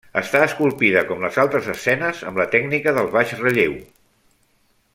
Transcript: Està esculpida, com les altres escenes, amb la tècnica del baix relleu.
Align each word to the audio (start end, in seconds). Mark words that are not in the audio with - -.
Està 0.19 0.39
esculpida, 0.43 1.03
com 1.09 1.19
les 1.25 1.37
altres 1.43 1.67
escenes, 1.73 2.23
amb 2.31 2.41
la 2.43 2.47
tècnica 2.55 2.95
del 2.97 3.11
baix 3.17 3.35
relleu. 3.43 3.77